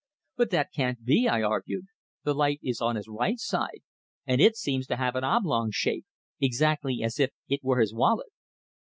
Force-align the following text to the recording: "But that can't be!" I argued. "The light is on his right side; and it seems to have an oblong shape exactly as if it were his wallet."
"But 0.35 0.49
that 0.49 0.71
can't 0.73 1.05
be!" 1.05 1.27
I 1.27 1.43
argued. 1.43 1.85
"The 2.23 2.33
light 2.33 2.59
is 2.63 2.81
on 2.81 2.95
his 2.95 3.07
right 3.07 3.37
side; 3.37 3.83
and 4.25 4.41
it 4.41 4.55
seems 4.55 4.87
to 4.87 4.97
have 4.97 5.15
an 5.15 5.23
oblong 5.23 5.69
shape 5.69 6.07
exactly 6.39 7.03
as 7.03 7.19
if 7.19 7.29
it 7.47 7.59
were 7.63 7.79
his 7.79 7.93
wallet." 7.93 8.31